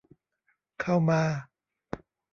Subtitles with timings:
[0.81, 1.21] เข้ามา